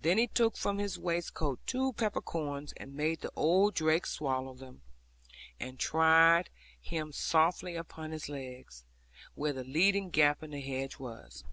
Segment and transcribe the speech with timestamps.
[0.00, 4.80] Then he took from his waistcoat two peppercorns, and made the old drake swallow them,
[5.60, 6.48] and tried
[6.80, 8.84] him softly upon his legs,
[9.34, 11.44] where the leading gap in the hedge was.